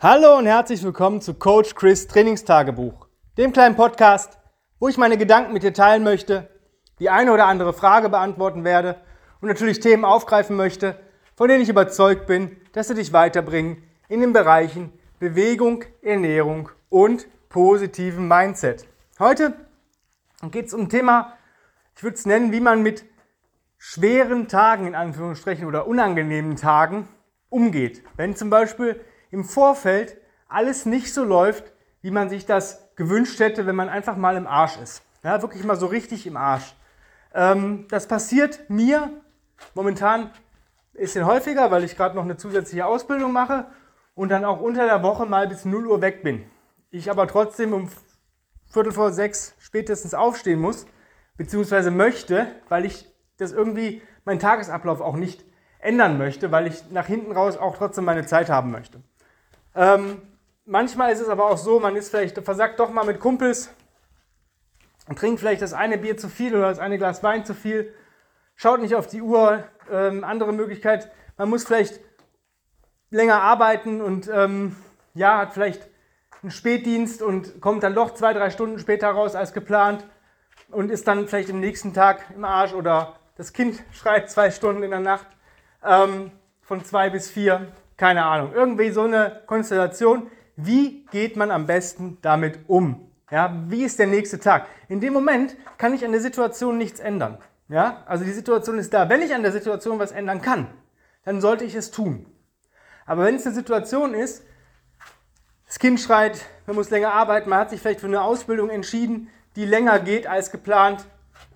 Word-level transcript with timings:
Hallo 0.00 0.38
und 0.38 0.46
herzlich 0.46 0.84
willkommen 0.84 1.20
zu 1.20 1.34
Coach 1.34 1.74
Chris 1.74 2.06
Trainingstagebuch, 2.06 3.08
dem 3.36 3.52
kleinen 3.52 3.74
Podcast, 3.74 4.38
wo 4.78 4.86
ich 4.86 4.96
meine 4.96 5.18
Gedanken 5.18 5.52
mit 5.52 5.64
dir 5.64 5.74
teilen 5.74 6.04
möchte, 6.04 6.48
die 7.00 7.10
eine 7.10 7.32
oder 7.32 7.46
andere 7.46 7.72
Frage 7.72 8.08
beantworten 8.08 8.62
werde 8.62 9.00
und 9.40 9.48
natürlich 9.48 9.80
Themen 9.80 10.04
aufgreifen 10.04 10.54
möchte, 10.54 10.94
von 11.34 11.48
denen 11.48 11.62
ich 11.64 11.68
überzeugt 11.68 12.28
bin, 12.28 12.56
dass 12.74 12.86
sie 12.86 12.94
dich 12.94 13.12
weiterbringen 13.12 13.82
in 14.08 14.20
den 14.20 14.32
Bereichen 14.32 14.92
Bewegung, 15.18 15.84
Ernährung 16.00 16.68
und 16.90 17.26
positiven 17.48 18.28
Mindset. 18.28 18.86
Heute 19.18 19.52
geht 20.52 20.66
es 20.66 20.74
um 20.74 20.82
ein 20.82 20.90
Thema, 20.90 21.32
ich 21.96 22.04
würde 22.04 22.14
es 22.14 22.24
nennen, 22.24 22.52
wie 22.52 22.60
man 22.60 22.84
mit 22.84 23.04
schweren 23.78 24.46
Tagen 24.46 24.86
in 24.86 24.94
Anführungsstrichen 24.94 25.66
oder 25.66 25.88
unangenehmen 25.88 26.54
Tagen 26.54 27.08
umgeht. 27.48 28.04
Wenn 28.14 28.36
zum 28.36 28.48
Beispiel 28.48 29.00
im 29.30 29.44
Vorfeld 29.44 30.16
alles 30.48 30.86
nicht 30.86 31.12
so 31.12 31.24
läuft, 31.24 31.72
wie 32.00 32.10
man 32.10 32.28
sich 32.28 32.46
das 32.46 32.88
gewünscht 32.96 33.38
hätte, 33.40 33.66
wenn 33.66 33.76
man 33.76 33.88
einfach 33.88 34.16
mal 34.16 34.36
im 34.36 34.46
Arsch 34.46 34.78
ist. 34.78 35.02
Ja, 35.22 35.42
wirklich 35.42 35.64
mal 35.64 35.76
so 35.76 35.86
richtig 35.86 36.26
im 36.26 36.36
Arsch. 36.36 36.74
Ähm, 37.34 37.86
das 37.88 38.06
passiert 38.06 38.70
mir 38.70 39.10
momentan 39.74 40.22
ein 40.22 40.30
bisschen 40.92 41.26
häufiger, 41.26 41.70
weil 41.70 41.84
ich 41.84 41.96
gerade 41.96 42.16
noch 42.16 42.24
eine 42.24 42.36
zusätzliche 42.36 42.86
Ausbildung 42.86 43.32
mache 43.32 43.66
und 44.14 44.30
dann 44.30 44.44
auch 44.44 44.60
unter 44.60 44.86
der 44.86 45.02
Woche 45.02 45.26
mal 45.26 45.48
bis 45.48 45.64
0 45.64 45.86
Uhr 45.86 46.00
weg 46.00 46.22
bin. 46.22 46.44
Ich 46.90 47.10
aber 47.10 47.26
trotzdem 47.26 47.72
um 47.72 47.90
Viertel 48.70 48.92
vor 48.92 49.12
sechs 49.12 49.54
spätestens 49.58 50.14
aufstehen 50.14 50.60
muss, 50.60 50.86
beziehungsweise 51.36 51.90
möchte, 51.90 52.46
weil 52.68 52.84
ich 52.84 53.06
das 53.36 53.52
irgendwie 53.52 54.02
meinen 54.24 54.40
Tagesablauf 54.40 55.00
auch 55.00 55.16
nicht 55.16 55.44
ändern 55.78 56.18
möchte, 56.18 56.50
weil 56.50 56.66
ich 56.66 56.90
nach 56.90 57.06
hinten 57.06 57.32
raus 57.32 57.56
auch 57.56 57.76
trotzdem 57.76 58.04
meine 58.04 58.26
Zeit 58.26 58.50
haben 58.50 58.70
möchte. 58.70 59.00
Ähm, 59.78 60.20
manchmal 60.64 61.12
ist 61.12 61.20
es 61.20 61.28
aber 61.28 61.48
auch 61.48 61.56
so, 61.56 61.78
man 61.78 61.94
ist 61.94 62.10
vielleicht 62.10 62.36
versagt 62.36 62.80
doch 62.80 62.90
mal 62.90 63.04
mit 63.04 63.20
Kumpels 63.20 63.70
und 65.06 65.16
trinkt 65.16 65.38
vielleicht 65.38 65.62
das 65.62 65.72
eine 65.72 65.98
Bier 65.98 66.16
zu 66.16 66.28
viel 66.28 66.56
oder 66.56 66.68
das 66.68 66.80
eine 66.80 66.98
Glas 66.98 67.22
Wein 67.22 67.44
zu 67.44 67.54
viel, 67.54 67.94
schaut 68.56 68.80
nicht 68.80 68.96
auf 68.96 69.06
die 69.06 69.22
Uhr. 69.22 69.62
Ähm, 69.88 70.24
andere 70.24 70.52
Möglichkeit, 70.52 71.12
man 71.36 71.48
muss 71.48 71.64
vielleicht 71.64 72.00
länger 73.10 73.40
arbeiten 73.40 74.00
und 74.00 74.28
ähm, 74.34 74.74
ja, 75.14 75.38
hat 75.38 75.54
vielleicht 75.54 75.88
einen 76.42 76.50
Spätdienst 76.50 77.22
und 77.22 77.60
kommt 77.60 77.84
dann 77.84 77.94
doch 77.94 78.14
zwei, 78.14 78.32
drei 78.32 78.50
Stunden 78.50 78.80
später 78.80 79.10
raus 79.10 79.36
als 79.36 79.52
geplant 79.52 80.04
und 80.72 80.90
ist 80.90 81.06
dann 81.06 81.28
vielleicht 81.28 81.50
am 81.50 81.60
nächsten 81.60 81.94
Tag 81.94 82.24
im 82.34 82.44
Arsch 82.44 82.74
oder 82.74 83.14
das 83.36 83.52
Kind 83.52 83.80
schreit 83.92 84.28
zwei 84.28 84.50
Stunden 84.50 84.82
in 84.82 84.90
der 84.90 84.98
Nacht 84.98 85.28
ähm, 85.84 86.32
von 86.62 86.84
zwei 86.84 87.10
bis 87.10 87.30
vier 87.30 87.68
keine 87.98 88.24
Ahnung, 88.24 88.52
irgendwie 88.54 88.90
so 88.90 89.02
eine 89.02 89.42
Konstellation. 89.46 90.30
Wie 90.56 91.04
geht 91.10 91.36
man 91.36 91.50
am 91.50 91.66
besten 91.66 92.16
damit 92.22 92.60
um? 92.68 93.10
Ja, 93.30 93.54
wie 93.66 93.84
ist 93.84 93.98
der 93.98 94.06
nächste 94.06 94.40
Tag? 94.40 94.66
In 94.88 95.00
dem 95.00 95.12
Moment 95.12 95.56
kann 95.76 95.92
ich 95.92 96.04
an 96.04 96.12
der 96.12 96.22
Situation 96.22 96.78
nichts 96.78 97.00
ändern. 97.00 97.36
Ja, 97.68 98.04
also 98.06 98.24
die 98.24 98.32
Situation 98.32 98.78
ist 98.78 98.94
da. 98.94 99.10
Wenn 99.10 99.20
ich 99.20 99.34
an 99.34 99.42
der 99.42 99.52
Situation 99.52 99.98
was 99.98 100.12
ändern 100.12 100.40
kann, 100.40 100.68
dann 101.24 101.42
sollte 101.42 101.64
ich 101.64 101.74
es 101.74 101.90
tun. 101.90 102.24
Aber 103.04 103.24
wenn 103.24 103.34
es 103.34 103.44
eine 103.44 103.54
Situation 103.54 104.14
ist, 104.14 104.44
das 105.66 105.78
Kind 105.78 106.00
schreit, 106.00 106.46
man 106.66 106.76
muss 106.76 106.88
länger 106.88 107.12
arbeiten, 107.12 107.50
man 107.50 107.58
hat 107.58 107.70
sich 107.70 107.80
vielleicht 107.80 108.00
für 108.00 108.06
eine 108.06 108.22
Ausbildung 108.22 108.70
entschieden, 108.70 109.28
die 109.56 109.66
länger 109.66 109.98
geht 109.98 110.26
als 110.26 110.50
geplant, 110.50 111.04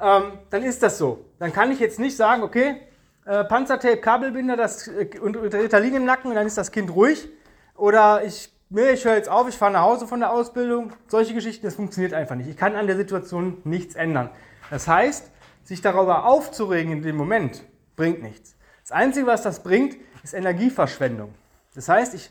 ähm, 0.01 0.39
dann 0.51 0.63
ist 0.63 0.83
das 0.83 0.99
so. 0.99 1.25
Dann 1.39 1.53
kann 1.53 1.71
ich 1.71 1.79
jetzt 1.79 1.99
nicht 1.99 2.17
sagen, 2.17 2.43
okay, 2.43 2.81
äh, 3.25 3.45
Panzertape, 3.45 3.99
Kabelbinder 3.99 4.57
das, 4.57 4.89
äh, 4.89 5.19
und 5.21 5.37
Ritalin 5.37 5.95
im 5.95 6.05
Nacken 6.05 6.31
und 6.31 6.37
dann 6.37 6.47
ist 6.47 6.59
das 6.59 6.73
Kind 6.73 6.95
ruhig. 6.95 7.29
Oder 7.77 8.25
ich, 8.25 8.53
nee, 8.71 8.91
ich 8.91 9.05
höre 9.05 9.15
jetzt 9.15 9.29
auf, 9.29 9.49
ich 9.49 9.57
fahre 9.57 9.73
nach 9.73 9.83
Hause 9.83 10.07
von 10.07 10.21
der 10.21 10.33
Ausbildung. 10.33 10.93
Solche 11.09 11.35
Geschichten, 11.35 11.67
das 11.67 11.75
funktioniert 11.75 12.15
einfach 12.15 12.35
nicht. 12.35 12.49
Ich 12.49 12.57
kann 12.57 12.75
an 12.75 12.87
der 12.87 12.97
Situation 12.97 13.59
nichts 13.65 13.95
ändern. 13.95 14.31
Das 14.71 14.89
heißt, 14.89 15.31
sich 15.65 15.81
darüber 15.81 16.25
aufzuregen 16.27 16.93
in 16.93 17.03
dem 17.03 17.17
Moment, 17.17 17.65
bringt 17.97 18.23
nichts. 18.23 18.57
Das 18.83 18.93
Einzige, 18.93 19.27
was 19.27 19.43
das 19.43 19.63
bringt, 19.63 19.97
ist 20.23 20.35
Energieverschwendung. 20.35 21.35
Das 21.75 21.89
heißt, 21.89 22.15
ich, 22.15 22.31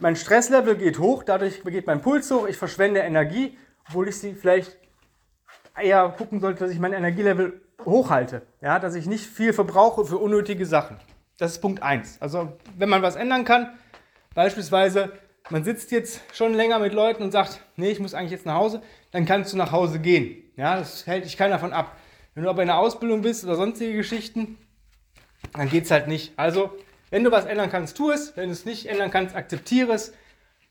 mein 0.00 0.16
Stresslevel 0.16 0.76
geht 0.76 0.98
hoch, 0.98 1.24
dadurch 1.24 1.62
geht 1.64 1.86
mein 1.86 2.00
Puls 2.00 2.30
hoch, 2.30 2.46
ich 2.46 2.56
verschwende 2.56 3.00
Energie, 3.00 3.58
obwohl 3.88 4.08
ich 4.08 4.18
sie 4.18 4.34
vielleicht 4.34 4.78
eher 5.76 6.08
gucken 6.16 6.40
sollte, 6.40 6.60
dass 6.64 6.70
ich 6.70 6.78
mein 6.78 6.92
Energielevel 6.92 7.60
hochhalte. 7.86 8.42
Ja, 8.60 8.78
dass 8.78 8.94
ich 8.94 9.06
nicht 9.06 9.26
viel 9.26 9.52
verbrauche 9.52 10.04
für 10.04 10.18
unnötige 10.18 10.66
Sachen. 10.66 10.98
Das 11.38 11.52
ist 11.52 11.60
Punkt 11.60 11.82
1. 11.82 12.20
Also, 12.20 12.52
wenn 12.76 12.88
man 12.88 13.02
was 13.02 13.16
ändern 13.16 13.44
kann, 13.44 13.72
beispielsweise, 14.34 15.12
man 15.50 15.64
sitzt 15.64 15.90
jetzt 15.90 16.20
schon 16.32 16.54
länger 16.54 16.78
mit 16.78 16.92
Leuten 16.92 17.22
und 17.22 17.32
sagt, 17.32 17.60
nee, 17.76 17.90
ich 17.90 18.00
muss 18.00 18.14
eigentlich 18.14 18.30
jetzt 18.30 18.46
nach 18.46 18.54
Hause, 18.54 18.82
dann 19.10 19.26
kannst 19.26 19.52
du 19.52 19.56
nach 19.56 19.72
Hause 19.72 19.98
gehen. 19.98 20.44
Ja, 20.56 20.76
das 20.76 21.06
hält 21.06 21.24
dich 21.24 21.36
keiner 21.36 21.54
davon 21.54 21.72
ab. 21.72 21.96
Wenn 22.34 22.44
du 22.44 22.50
aber 22.50 22.62
in 22.62 22.68
der 22.68 22.78
Ausbildung 22.78 23.22
bist 23.22 23.44
oder 23.44 23.56
sonstige 23.56 23.94
Geschichten, 23.94 24.58
dann 25.52 25.68
geht 25.68 25.84
es 25.84 25.90
halt 25.90 26.08
nicht. 26.08 26.32
Also, 26.36 26.70
wenn 27.10 27.24
du 27.24 27.30
was 27.30 27.44
ändern 27.44 27.70
kannst, 27.70 27.96
tu 27.96 28.10
es. 28.10 28.36
Wenn 28.36 28.46
du 28.46 28.52
es 28.52 28.64
nicht 28.64 28.86
ändern 28.86 29.10
kannst, 29.10 29.36
akzeptiere 29.36 29.92
es. 29.92 30.12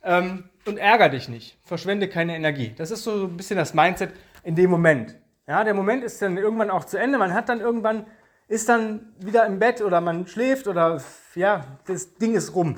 Ähm, 0.03 0.50
und 0.66 0.78
ärger 0.78 1.09
dich 1.09 1.30
nicht. 1.30 1.57
Verschwende 1.63 2.07
keine 2.07 2.35
Energie. 2.35 2.74
Das 2.78 2.91
ist 2.91 3.03
so 3.03 3.25
ein 3.25 3.38
bisschen 3.38 3.57
das 3.57 3.74
Mindset 3.74 4.12
in 4.44 4.56
dem 4.56 4.69
Moment. 4.69 5.16
Ja, 5.47 5.63
der 5.63 5.73
Moment 5.73 6.03
ist 6.03 6.21
dann 6.21 6.37
irgendwann 6.37 6.69
auch 6.69 6.85
zu 6.85 6.97
Ende. 6.97 7.17
Man 7.17 7.33
hat 7.33 7.49
dann 7.49 7.59
irgendwann, 7.59 8.05
ist 8.47 8.69
dann 8.69 9.13
wieder 9.19 9.45
im 9.45 9.59
Bett 9.59 9.81
oder 9.81 9.99
man 9.99 10.25
schläft 10.27 10.67
oder 10.67 11.01
ja, 11.35 11.65
das 11.85 12.15
Ding 12.15 12.35
ist 12.35 12.55
rum. 12.55 12.75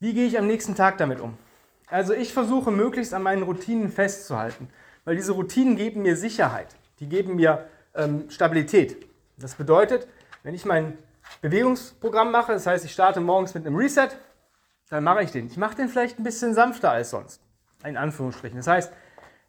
Wie 0.00 0.12
gehe 0.12 0.26
ich 0.26 0.38
am 0.38 0.46
nächsten 0.46 0.74
Tag 0.74 0.98
damit 0.98 1.20
um? 1.20 1.38
Also 1.88 2.12
ich 2.12 2.34
versuche 2.34 2.70
möglichst 2.70 3.14
an 3.14 3.22
meinen 3.22 3.42
Routinen 3.42 3.90
festzuhalten, 3.90 4.68
weil 5.04 5.16
diese 5.16 5.32
Routinen 5.32 5.76
geben 5.76 6.02
mir 6.02 6.16
Sicherheit, 6.16 6.76
die 7.00 7.08
geben 7.08 7.36
mir 7.36 7.68
ähm, 7.94 8.28
Stabilität. 8.28 9.06
Das 9.38 9.54
bedeutet, 9.54 10.06
wenn 10.42 10.54
ich 10.54 10.64
mein 10.64 10.98
Bewegungsprogramm 11.40 12.30
mache, 12.30 12.52
das 12.52 12.66
heißt, 12.66 12.84
ich 12.84 12.92
starte 12.92 13.20
morgens 13.20 13.54
mit 13.54 13.66
einem 13.66 13.76
Reset, 13.76 14.08
dann 14.90 15.04
mache 15.04 15.22
ich 15.22 15.30
den. 15.30 15.46
Ich 15.46 15.56
mache 15.56 15.76
den 15.76 15.88
vielleicht 15.88 16.18
ein 16.18 16.24
bisschen 16.24 16.52
sanfter 16.52 16.90
als 16.90 17.10
sonst, 17.10 17.40
in 17.84 17.96
Anführungsstrichen. 17.96 18.58
Das 18.58 18.66
heißt, 18.66 18.92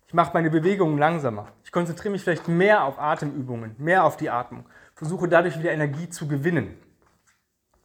ich 0.08 0.14
mache 0.14 0.32
meine 0.34 0.50
Bewegungen 0.50 0.98
langsamer. 0.98 1.48
Konzentriere 1.76 2.14
mich 2.14 2.24
vielleicht 2.24 2.48
mehr 2.48 2.86
auf 2.86 3.00
Atemübungen, 3.00 3.76
mehr 3.78 4.06
auf 4.06 4.16
die 4.16 4.30
Atmung. 4.30 4.64
Versuche 4.94 5.28
dadurch 5.28 5.60
wieder 5.60 5.74
Energie 5.74 6.10
zu 6.10 6.26
gewinnen. 6.26 6.82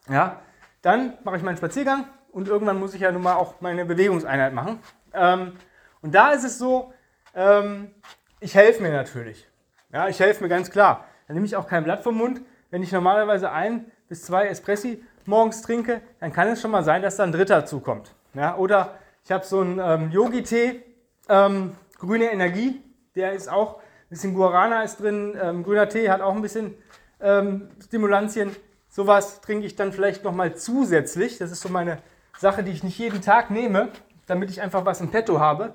Ja, 0.09 0.43
dann 0.81 1.15
mache 1.25 1.39
ich 1.39 1.43
meinen 1.43 1.57
Spaziergang 1.57 2.05
und 2.31 2.47
irgendwann 2.47 2.79
muss 2.79 2.95
ich 2.95 3.01
ja 3.01 3.11
nun 3.11 3.23
mal 3.23 3.35
auch 3.35 3.61
meine 3.61 3.85
Bewegungseinheit 3.85 4.55
machen. 4.55 4.79
Ähm, 5.13 5.55
und 6.03 6.15
da 6.15 6.31
ist 6.31 6.45
es 6.45 6.57
so, 6.57 6.93
ähm, 7.35 7.91
ich 8.39 8.55
helfe 8.55 8.81
mir 8.81 8.93
natürlich. 8.93 9.49
Ja, 9.93 10.07
ich 10.07 10.21
helfe 10.21 10.45
mir 10.45 10.49
ganz 10.49 10.71
klar. 10.71 11.07
Dann 11.27 11.35
nehme 11.35 11.47
ich 11.47 11.57
auch 11.57 11.67
kein 11.67 11.83
Blatt 11.83 12.05
vom 12.05 12.17
Mund. 12.17 12.43
Wenn 12.71 12.85
ich 12.85 12.93
normalerweise 12.93 13.51
ein 13.51 13.91
bis 14.09 14.23
zwei 14.23 14.47
Espressi 14.47 15.05
morgens 15.27 15.63
trinke, 15.63 16.01
dann 16.21 16.33
kann 16.33 16.47
es 16.47 16.61
schon 16.61 16.71
mal 16.71 16.85
sein, 16.85 17.03
dass 17.03 17.17
da 17.17 17.25
ein 17.25 17.33
dritter 17.33 17.67
zukommt. 17.67 18.15
Ja, 18.35 18.57
oder 18.57 19.01
ich 19.25 19.33
habe 19.33 19.45
so 19.45 19.63
einen 19.63 19.81
ähm, 19.81 20.13
Yogi-Tee, 20.13 20.81
ähm, 21.29 21.75
grüne 21.99 22.31
Energie, 22.31 22.85
der 23.15 23.33
ist 23.33 23.49
auch, 23.49 23.77
ein 23.77 24.11
bisschen 24.11 24.35
Guarana 24.35 24.83
ist 24.83 25.01
drin, 25.01 25.37
ähm, 25.41 25.63
grüner 25.63 25.89
Tee 25.89 26.11
hat 26.11 26.21
auch 26.21 26.35
ein 26.35 26.43
bisschen 26.43 26.75
ähm, 27.21 27.69
Stimulantien. 27.83 28.55
Sowas 28.89 29.41
trinke 29.41 29.67
ich 29.67 29.77
dann 29.77 29.93
vielleicht 29.93 30.25
nochmal 30.25 30.57
zusätzlich. 30.57 31.39
Das 31.39 31.53
ist 31.53 31.61
so 31.61 31.69
meine 31.69 31.99
Sache, 32.39 32.63
die 32.63 32.73
ich 32.73 32.83
nicht 32.83 32.99
jeden 32.99 33.23
Tag 33.23 33.51
nehme, 33.51 33.91
damit 34.27 34.51
ich 34.51 34.61
einfach 34.61 34.85
was 34.85 35.01
im 35.01 35.11
Petto 35.11 35.39
habe. 35.39 35.75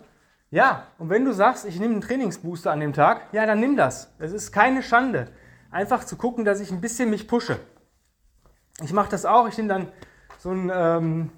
Ja, 0.51 0.88
und 0.97 1.09
wenn 1.09 1.25
du 1.25 1.34
sagst, 1.34 1.66
ich 1.66 1.79
nehme 1.79 1.94
einen 1.94 2.01
Trainingsbooster 2.01 2.72
an 2.72 2.79
dem 2.79 2.94
Tag, 2.94 3.28
ja, 3.31 3.46
dann 3.46 3.59
nimm 3.59 3.75
das. 3.75 4.13
Es 4.19 4.31
ist 4.31 4.52
keine 4.52 4.84
Schande. 4.84 5.28
Einfach 5.72 6.03
zu 6.03 6.16
gucken, 6.16 6.46
dass 6.46 6.59
ich 6.59 6.72
ein 6.72 6.81
bisschen 6.81 7.09
mich 7.09 7.28
pushe. 7.28 7.59
Ich 8.84 8.94
mache 8.94 9.09
das 9.09 9.25
auch. 9.25 9.47
Ich 9.47 9.57
nehme 9.57 9.69
dann 9.69 9.88
so 10.38 10.52
ein 10.52 10.72
ähm, 10.73 11.31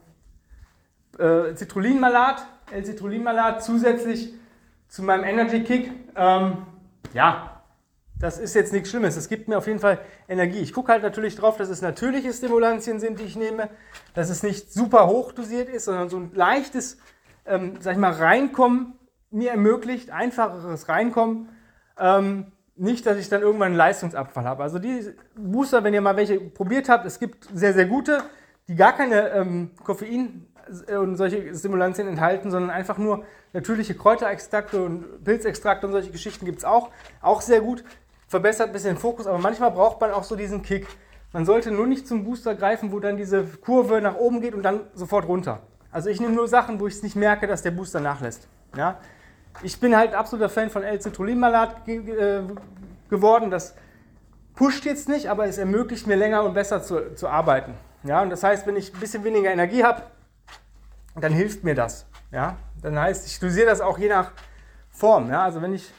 äh, 1.19 1.55
Citrulinmalat, 1.55 2.45
L-Citrulinmalat 2.71 3.63
zusätzlich 3.63 4.33
zu 4.87 5.03
meinem 5.03 5.23
Energy 5.23 5.63
Kick. 5.63 5.91
Ähm, 6.15 6.65
ja, 7.13 7.61
das 8.19 8.39
ist 8.39 8.55
jetzt 8.55 8.73
nichts 8.73 8.89
Schlimmes. 8.89 9.15
Es 9.15 9.29
gibt 9.29 9.47
mir 9.47 9.57
auf 9.57 9.67
jeden 9.67 9.79
Fall 9.79 9.99
Energie. 10.27 10.59
Ich 10.59 10.73
gucke 10.73 10.91
halt 10.91 11.03
natürlich 11.03 11.35
drauf, 11.35 11.57
dass 11.57 11.69
es 11.69 11.81
natürliche 11.81 12.33
Stimulantien 12.33 12.99
sind, 12.99 13.19
die 13.19 13.23
ich 13.23 13.35
nehme, 13.35 13.69
dass 14.13 14.29
es 14.29 14.43
nicht 14.43 14.73
super 14.73 15.07
hoch 15.07 15.31
dosiert 15.31 15.69
ist, 15.69 15.85
sondern 15.85 16.09
so 16.09 16.17
ein 16.17 16.31
leichtes, 16.33 16.97
ähm, 17.45 17.75
sag 17.79 17.93
ich 17.93 17.99
mal, 17.99 18.13
Reinkommen 18.13 18.97
mir 19.29 19.51
ermöglicht, 19.51 20.09
einfacheres 20.11 20.89
Reinkommen. 20.89 21.49
Ähm, 21.99 22.51
nicht, 22.75 23.05
dass 23.05 23.17
ich 23.17 23.29
dann 23.29 23.41
irgendwann 23.41 23.67
einen 23.67 23.75
Leistungsabfall 23.75 24.45
habe. 24.45 24.63
Also 24.63 24.79
die 24.79 25.13
Booster, 25.35 25.83
wenn 25.83 25.93
ihr 25.93 26.01
mal 26.01 26.15
welche 26.15 26.39
probiert 26.39 26.89
habt, 26.89 27.05
es 27.05 27.19
gibt 27.19 27.47
sehr, 27.53 27.73
sehr 27.73 27.85
gute, 27.85 28.21
die 28.67 28.75
gar 28.75 28.93
keine 28.93 29.29
ähm, 29.31 29.71
Koffein 29.83 30.47
und 30.99 31.15
solche 31.15 31.55
Stimulantien 31.55 32.07
enthalten, 32.07 32.51
sondern 32.51 32.69
einfach 32.69 32.97
nur 32.97 33.23
natürliche 33.53 33.95
Kräuterextrakte 33.95 34.81
und 34.83 35.23
Pilzextrakte 35.23 35.87
und 35.87 35.93
solche 35.93 36.11
Geschichten 36.11 36.45
gibt 36.45 36.59
es 36.59 36.65
auch. 36.65 36.89
Auch 37.21 37.41
sehr 37.41 37.61
gut, 37.61 37.83
verbessert 38.27 38.67
ein 38.67 38.73
bisschen 38.73 38.95
den 38.95 38.99
Fokus, 38.99 39.27
aber 39.27 39.37
manchmal 39.37 39.71
braucht 39.71 39.99
man 40.01 40.11
auch 40.11 40.23
so 40.23 40.35
diesen 40.35 40.61
Kick. 40.61 40.87
Man 41.33 41.45
sollte 41.45 41.71
nur 41.71 41.87
nicht 41.87 42.07
zum 42.07 42.23
Booster 42.23 42.55
greifen, 42.55 42.91
wo 42.91 42.99
dann 42.99 43.17
diese 43.17 43.43
Kurve 43.43 44.01
nach 44.01 44.15
oben 44.15 44.41
geht 44.41 44.53
und 44.53 44.63
dann 44.63 44.81
sofort 44.93 45.27
runter. 45.27 45.61
Also 45.91 46.09
ich 46.09 46.19
nehme 46.19 46.33
nur 46.33 46.47
Sachen, 46.47 46.79
wo 46.79 46.87
ich 46.87 46.95
es 46.95 47.03
nicht 47.03 47.15
merke, 47.15 47.47
dass 47.47 47.61
der 47.61 47.71
Booster 47.71 47.99
nachlässt. 47.99 48.47
Ja? 48.75 48.99
Ich 49.63 49.79
bin 49.79 49.95
halt 49.95 50.13
absoluter 50.13 50.49
Fan 50.49 50.69
von 50.69 50.83
L-Citrullin-Malat 50.83 51.85
ge 51.85 51.97
äh, 52.11 52.43
geworden. 53.09 53.49
Das 53.49 53.75
pusht 54.55 54.85
jetzt 54.85 55.09
nicht, 55.09 55.29
aber 55.29 55.47
es 55.47 55.57
ermöglicht 55.57 56.07
mir 56.07 56.15
länger 56.15 56.43
und 56.43 56.53
besser 56.53 56.81
zu, 56.81 57.15
zu 57.15 57.27
arbeiten. 57.27 57.73
Ja? 58.03 58.21
Und 58.21 58.29
das 58.29 58.43
heißt, 58.43 58.67
wenn 58.67 58.75
ich 58.75 58.93
ein 58.93 58.99
bisschen 58.99 59.23
weniger 59.23 59.49
Energie 59.49 59.83
habe, 59.83 60.03
dann 61.23 61.33
hilft 61.33 61.63
mir 61.63 61.75
das. 61.75 62.05
Ja? 62.31 62.57
Dann 62.81 62.99
heißt, 62.99 63.27
ich 63.27 63.39
dosiere 63.39 63.67
das 63.67 63.81
auch 63.81 63.97
je 63.97 64.09
nach 64.09 64.31
Form. 64.89 65.29
Ja? 65.29 65.43
Also 65.43 65.61
wenn 65.61 65.73
ich, 65.73 65.91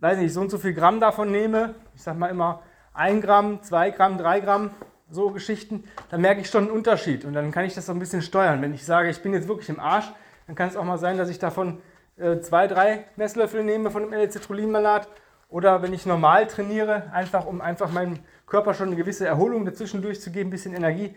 weiß 0.00 0.18
nicht, 0.18 0.32
so 0.32 0.40
und 0.40 0.50
so 0.50 0.58
viel 0.58 0.74
Gramm 0.74 1.00
davon 1.00 1.30
nehme, 1.30 1.74
ich 1.94 2.02
sag 2.02 2.16
mal 2.16 2.28
immer 2.28 2.62
1 2.94 3.24
Gramm, 3.24 3.62
2 3.62 3.90
Gramm, 3.90 4.18
3 4.18 4.40
Gramm, 4.40 4.70
so 5.10 5.30
Geschichten, 5.30 5.84
dann 6.10 6.20
merke 6.20 6.40
ich 6.40 6.50
schon 6.50 6.64
einen 6.64 6.72
Unterschied 6.72 7.24
und 7.24 7.32
dann 7.32 7.50
kann 7.50 7.64
ich 7.64 7.74
das 7.74 7.86
so 7.86 7.92
ein 7.92 7.98
bisschen 7.98 8.22
steuern. 8.22 8.60
Wenn 8.60 8.74
ich 8.74 8.84
sage, 8.84 9.08
ich 9.08 9.22
bin 9.22 9.32
jetzt 9.32 9.48
wirklich 9.48 9.68
im 9.68 9.80
Arsch, 9.80 10.12
dann 10.46 10.54
kann 10.54 10.68
es 10.68 10.76
auch 10.76 10.84
mal 10.84 10.98
sein, 10.98 11.16
dass 11.16 11.30
ich 11.30 11.38
davon 11.38 11.80
äh, 12.16 12.40
zwei, 12.40 12.66
drei 12.66 13.04
Messlöffel 13.16 13.64
nehme 13.64 13.90
von 13.90 14.02
dem 14.02 14.12
L-Citrulinmalat 14.12 15.08
oder 15.48 15.82
wenn 15.82 15.92
ich 15.94 16.04
normal 16.04 16.46
trainiere, 16.46 17.10
einfach 17.12 17.46
um 17.46 17.60
einfach 17.60 17.90
meinem 17.90 18.18
Körper 18.46 18.74
schon 18.74 18.88
eine 18.88 18.96
gewisse 18.96 19.26
Erholung 19.26 19.64
dazwischen 19.64 20.02
durchzugeben, 20.02 20.48
ein 20.48 20.50
bisschen 20.50 20.74
Energie. 20.74 21.14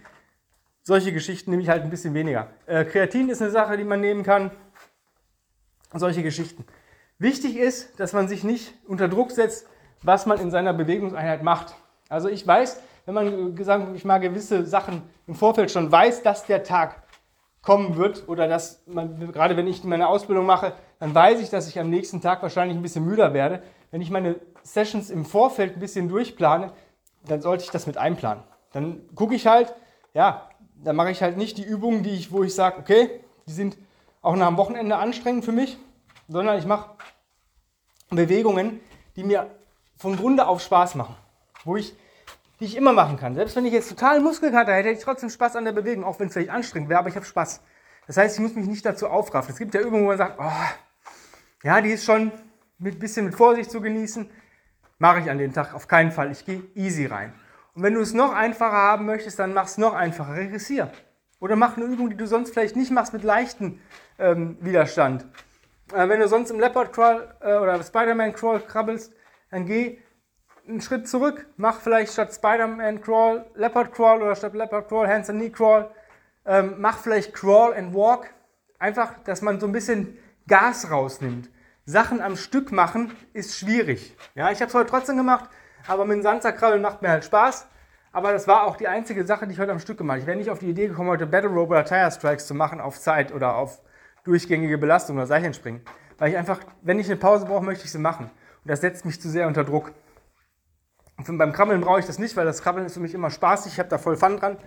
Solche 0.84 1.14
Geschichten 1.14 1.52
nehme 1.52 1.62
ich 1.62 1.70
halt 1.70 1.84
ein 1.84 1.90
bisschen 1.90 2.14
weniger. 2.14 2.50
Äh, 2.66 2.86
Kreatin 2.86 3.30
ist 3.30 3.42
eine 3.42 3.52
Sache, 3.52 3.78
die 3.78 3.84
man 3.84 4.02
nehmen 4.02 4.24
kann. 4.24 4.52
Solche 5.94 6.24
Geschichten. 6.24 6.66
Wichtig 7.20 7.58
ist, 7.58 8.00
dass 8.00 8.14
man 8.14 8.28
sich 8.28 8.44
nicht 8.44 8.74
unter 8.88 9.08
Druck 9.08 9.32
setzt, 9.32 9.68
was 10.02 10.26
man 10.26 10.40
in 10.40 10.50
seiner 10.50 10.74
Bewegungseinheit 10.74 11.44
macht. 11.44 11.76
Also 12.10 12.30
ich 12.30 12.48
weiß, 12.48 12.82
wenn 13.06 13.14
man 13.14 13.56
gesagt, 13.56 13.96
ich 13.96 14.06
mal 14.06 14.20
gewisse 14.20 14.66
Sachen 14.66 15.04
im 15.28 15.36
Vorfeld 15.36 15.70
schon 15.70 15.92
weiß, 15.92 16.24
dass 16.24 16.46
der 16.46 16.64
Tag 16.64 17.04
kommen 17.62 17.96
wird 17.96 18.28
oder 18.28 18.48
dass 18.48 18.82
man, 18.88 19.32
gerade 19.32 19.56
wenn 19.56 19.68
ich 19.68 19.84
meine 19.84 20.08
Ausbildung 20.08 20.46
mache, 20.46 20.74
dann 21.00 21.14
weiß 21.14 21.42
ich, 21.42 21.50
dass 21.50 21.68
ich 21.68 21.80
am 21.80 21.90
nächsten 21.90 22.22
Tag 22.22 22.42
wahrscheinlich 22.42 22.76
ein 22.76 22.82
bisschen 22.82 23.06
müder 23.06 23.34
werde. 23.34 23.62
Wenn 23.92 24.02
ich 24.02 24.10
meine 24.10 24.36
Sessions 24.64 25.10
im 25.10 25.26
Vorfeld 25.26 25.76
ein 25.76 25.80
bisschen 25.80 26.10
durchplane, 26.10 26.72
dann 27.28 27.42
sollte 27.42 27.64
ich 27.64 27.70
das 27.70 27.86
mit 27.86 27.98
einplanen. 27.98 28.44
Dann 28.74 29.02
gucke 29.14 29.36
ich 29.36 29.46
halt, 29.46 29.76
ja, 30.14 30.50
dann 30.84 30.96
mache 30.96 31.12
ich 31.12 31.22
halt 31.22 31.38
nicht 31.38 31.58
die 31.58 31.64
Übungen, 31.64 32.04
die 32.04 32.12
ich, 32.12 32.32
wo 32.32 32.44
ich 32.44 32.54
sage, 32.54 32.78
okay, 32.80 33.10
die 33.48 33.54
sind 33.54 33.78
auch 34.22 34.36
nach 34.36 34.48
dem 34.48 34.58
Wochenende 34.58 34.98
anstrengend 34.98 35.46
für 35.46 35.52
mich, 35.52 35.78
sondern 36.28 36.58
ich 36.58 36.66
mache 36.66 36.92
Bewegungen, 38.10 38.80
die 39.16 39.24
mir 39.24 39.50
von 39.98 40.16
Grunde 40.16 40.48
auf 40.48 40.62
Spaß 40.62 40.96
machen, 40.96 41.16
wo 41.64 41.78
ich 41.78 41.96
die 42.62 42.66
ich 42.66 42.78
immer 42.78 42.94
machen 42.94 43.18
kann. 43.18 43.34
Selbst 43.34 43.56
wenn 43.56 43.66
ich 43.66 43.74
jetzt 43.74 43.90
total 43.90 44.20
Muskelkater 44.20 44.72
hätte, 44.74 44.90
hätte 44.90 45.00
ich 45.00 45.04
trotzdem 45.04 45.32
Spaß 45.32 45.56
an 45.56 45.66
der 45.66 45.72
Bewegung, 45.72 46.04
auch 46.04 46.20
wenn 46.20 46.28
es 46.28 46.34
vielleicht 46.34 46.52
anstrengend 46.52 46.90
wäre, 46.90 47.00
aber 47.00 47.10
ich 47.10 47.16
habe 47.16 47.26
Spaß. 47.26 47.60
Das 48.06 48.18
heißt, 48.18 48.36
ich 48.36 48.42
muss 48.42 48.54
mich 48.54 48.68
nicht 48.68 48.86
dazu 48.86 49.08
aufraffen. 49.08 49.52
Es 49.52 49.58
gibt 49.58 49.74
ja 49.74 49.82
Übungen, 49.82 50.04
wo 50.04 50.10
man 50.10 50.18
sagt, 50.18 50.40
oh, 50.40 51.64
ja, 51.64 51.82
die 51.82 51.90
ist 51.90 52.06
schon 52.06 52.32
mit 52.78 53.00
bisschen 53.00 53.26
mit 53.26 53.34
Vorsicht 53.34 53.72
zu 53.72 53.82
genießen. 53.82 54.30
Mache 55.00 55.22
ich 55.22 55.32
an 55.32 55.40
dem 55.40 55.54
Tag 55.54 55.74
auf 55.74 55.88
keinen 55.88 56.12
Fall. 56.12 56.32
Ich 56.32 56.46
gehe 56.46 56.62
easy 56.76 57.08
rein. 57.08 57.34
Und 57.74 57.84
wenn 57.84 57.94
du 57.94 58.02
es 58.02 58.14
noch 58.14 58.34
einfacher 58.34 58.72
haben 58.72 59.06
möchtest, 59.06 59.40
dann 59.40 59.54
mach 59.54 59.66
es 59.66 59.78
noch 59.78 59.94
einfacher. 59.94 60.36
Regressier. 60.36 60.92
Oder 61.40 61.56
mach 61.56 61.78
eine 61.78 61.86
Übung, 61.86 62.10
die 62.10 62.18
du 62.18 62.28
sonst 62.28 62.52
vielleicht 62.52 62.76
nicht 62.76 62.92
machst 62.92 63.14
mit 63.14 63.24
leichtem 63.24 63.80
ähm, 64.20 64.58
Widerstand. 64.62 65.26
Äh, 65.94 66.08
wenn 66.10 66.20
du 66.20 66.28
sonst 66.28 66.52
im 66.52 66.60
Leopard 66.60 66.94
Crawl 66.94 67.34
äh, 67.42 67.56
oder 67.56 67.82
Spider-Man 67.82 68.34
Crawl 68.34 68.60
krabbelst, 68.60 69.14
dann 69.50 69.66
geh 69.66 70.00
einen 70.68 70.82
Schritt 70.82 71.08
zurück, 71.08 71.48
mach 71.58 71.80
vielleicht 71.82 72.14
statt 72.14 72.34
Spider-Man 72.34 73.02
Crawl 73.02 73.46
Leopard 73.56 73.92
Crawl 73.94 74.22
oder 74.22 74.36
statt 74.36 74.54
Leopard 74.54 74.88
Crawl 74.88 75.08
Hands 75.08 75.30
and 75.30 75.40
Knee 75.40 75.50
Crawl, 75.50 75.90
ähm, 76.46 76.76
mach 76.78 77.00
vielleicht 77.00 77.34
Crawl 77.34 77.74
and 77.74 77.94
Walk. 77.94 78.28
Einfach, 78.78 79.20
dass 79.24 79.42
man 79.42 79.60
so 79.60 79.68
ein 79.68 79.72
bisschen 79.72 80.18
Gas 80.48 80.90
rausnimmt. 80.92 81.50
Sachen 81.86 82.22
am 82.22 82.36
Stück 82.36 82.72
machen 82.72 83.12
ist 83.34 83.58
schwierig. 83.58 84.16
Ja, 84.36 84.52
ich 84.52 84.62
habe 84.62 84.70
es 84.70 84.76
heute 84.76 84.90
trotzdem 84.90 85.18
gemacht, 85.18 85.50
aber 85.88 86.06
mit 86.06 86.18
dem 86.18 86.24
Sandsack-Krabbeln 86.24 86.82
macht 86.82 87.02
mir 87.02 87.10
halt 87.10 87.26
Spaß. 87.26 87.68
Aber 88.14 88.34
das 88.34 88.48
war 88.48 88.64
auch 88.64 88.76
die 88.76 88.88
einzige 88.88 89.26
Sache, 89.26 89.48
die 89.48 89.54
ich 89.54 89.60
heute 89.60 89.72
am 89.72 89.80
Stück 89.80 89.98
gemacht 89.98 90.16
habe. 90.16 90.22
Ich 90.22 90.28
wäre 90.28 90.38
nicht 90.38 90.50
auf 90.50 90.60
die 90.60 90.70
Idee 90.70 90.88
gekommen, 90.88 91.10
heute 91.10 91.26
Battle 91.26 91.50
Rope 91.50 91.72
oder 91.72 91.86
Tire 91.86 92.12
Strikes 92.12 92.46
zu 92.46 92.54
machen 92.54 92.82
auf 92.82 93.00
Zeit 93.00 93.34
oder 93.34 93.56
auf 93.56 93.82
durchgängige 94.26 94.78
Belastung 94.78 95.16
oder 95.16 95.28
Seilchenspringen. 95.28 95.82
Weil 96.18 96.32
ich 96.32 96.38
einfach, 96.38 96.60
wenn 96.82 97.00
ich 97.00 97.08
eine 97.08 97.16
Pause 97.16 97.46
brauche, 97.46 97.64
möchte 97.64 97.86
ich 97.86 97.92
sie 97.92 98.00
machen. 98.00 98.26
Und 98.26 98.70
das 98.70 98.82
setzt 98.82 99.06
mich 99.06 99.22
zu 99.22 99.30
sehr 99.30 99.48
unter 99.48 99.64
Druck. 99.64 99.94
Und 101.18 101.38
beim 101.38 101.54
Krabbeln 101.54 101.82
brauche 101.82 102.00
ich 102.00 102.06
das 102.06 102.20
nicht, 102.20 102.36
weil 102.36 102.46
das 102.46 102.62
Krabbeln 102.62 102.86
ist 102.86 102.96
für 102.96 103.00
mich 103.00 103.14
immer 103.14 103.30
spaßig, 103.30 103.74
ich 103.74 103.80
habe 103.80 103.90
da 103.90 103.98
voll 103.98 104.18
Fun 104.18 104.38
dran. 104.38 104.58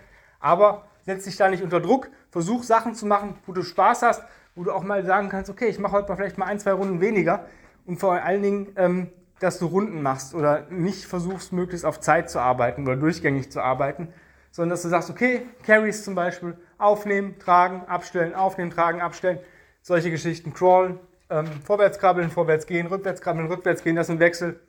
Aber 0.40 0.86
setz 1.02 1.24
dich 1.24 1.36
da 1.36 1.48
nicht 1.48 1.62
unter 1.62 1.80
Druck, 1.80 2.10
versuch 2.30 2.62
Sachen 2.62 2.94
zu 2.94 3.06
machen, 3.06 3.36
wo 3.46 3.52
du 3.52 3.62
Spaß 3.62 4.02
hast, 4.02 4.24
wo 4.54 4.64
du 4.64 4.72
auch 4.72 4.82
mal 4.82 5.04
sagen 5.04 5.28
kannst, 5.28 5.50
okay, 5.50 5.66
ich 5.66 5.78
mache 5.78 5.92
heute 5.92 6.08
mal 6.08 6.16
vielleicht 6.16 6.38
mal 6.38 6.46
ein, 6.46 6.58
zwei 6.58 6.72
Runden 6.72 7.00
weniger. 7.00 7.46
Und 7.86 7.98
vor 7.98 8.14
allen 8.14 8.42
Dingen, 8.42 8.72
ähm, 8.76 9.10
dass 9.44 9.58
du 9.58 9.66
Runden 9.66 10.02
machst 10.02 10.34
oder 10.34 10.66
nicht 10.70 11.04
versuchst, 11.04 11.52
möglichst 11.52 11.84
auf 11.84 12.00
Zeit 12.00 12.30
zu 12.30 12.40
arbeiten 12.40 12.82
oder 12.82 12.96
durchgängig 12.96 13.52
zu 13.52 13.60
arbeiten, 13.60 14.08
sondern 14.50 14.70
dass 14.70 14.82
du 14.82 14.88
sagst, 14.88 15.10
okay, 15.10 15.42
Carries 15.64 16.04
zum 16.04 16.14
Beispiel, 16.14 16.56
aufnehmen, 16.78 17.38
tragen, 17.38 17.82
abstellen, 17.86 18.34
aufnehmen, 18.34 18.70
tragen, 18.70 19.00
abstellen, 19.00 19.38
solche 19.82 20.10
Geschichten, 20.10 20.54
crawlen, 20.54 20.98
ähm, 21.30 21.46
vorwärts 21.64 21.98
krabbeln, 21.98 22.30
vorwärts 22.30 22.66
gehen, 22.66 22.86
rückwärts 22.86 23.20
krabbeln, 23.20 23.48
rückwärts 23.48 23.82
gehen, 23.82 23.96
das 23.96 24.08
ist 24.08 24.14
ein 24.14 24.20
Wechsel 24.20 24.60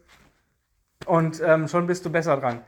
und 1.06 1.42
ähm, 1.46 1.68
schon 1.68 1.88
bist 1.88 2.06
du 2.06 2.10
besser 2.10 2.38
dran. 2.38 2.62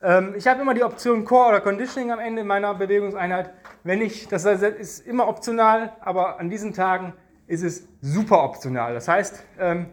Ähm, 0.00 0.34
ich 0.36 0.46
habe 0.46 0.60
immer 0.62 0.74
die 0.74 0.84
Option 0.84 1.24
Core 1.24 1.48
oder 1.48 1.60
Conditioning 1.60 2.12
am 2.12 2.20
Ende 2.20 2.44
meiner 2.44 2.74
Bewegungseinheit. 2.74 3.50
Wenn 3.82 4.00
ich, 4.00 4.28
das 4.28 4.44
ist 4.44 5.06
immer 5.06 5.26
optional, 5.26 5.92
aber 6.00 6.38
an 6.38 6.50
diesen 6.50 6.72
Tagen 6.72 7.14
ist 7.46 7.64
es 7.64 7.88
super 8.00 8.44
optional. 8.44 8.94
Das 8.94 9.08
heißt, 9.08 9.42
ähm, 9.58 9.86